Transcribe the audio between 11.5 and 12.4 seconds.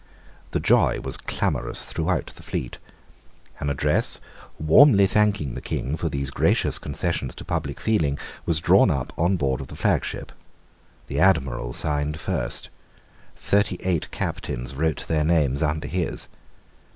signed